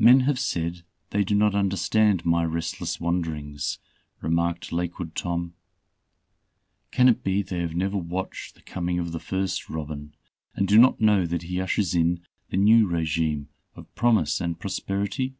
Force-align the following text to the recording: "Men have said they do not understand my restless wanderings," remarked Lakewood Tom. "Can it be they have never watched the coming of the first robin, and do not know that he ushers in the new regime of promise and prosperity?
"Men 0.00 0.22
have 0.22 0.40
said 0.40 0.82
they 1.10 1.22
do 1.22 1.36
not 1.36 1.54
understand 1.54 2.26
my 2.26 2.42
restless 2.44 2.98
wanderings," 3.00 3.78
remarked 4.20 4.72
Lakewood 4.72 5.14
Tom. 5.14 5.54
"Can 6.90 7.08
it 7.08 7.22
be 7.22 7.40
they 7.40 7.60
have 7.60 7.76
never 7.76 7.96
watched 7.96 8.56
the 8.56 8.62
coming 8.62 8.98
of 8.98 9.12
the 9.12 9.20
first 9.20 9.68
robin, 9.70 10.16
and 10.56 10.66
do 10.66 10.76
not 10.76 11.00
know 11.00 11.24
that 11.24 11.42
he 11.42 11.60
ushers 11.60 11.94
in 11.94 12.18
the 12.48 12.56
new 12.56 12.88
regime 12.88 13.48
of 13.76 13.94
promise 13.94 14.40
and 14.40 14.58
prosperity? 14.58 15.36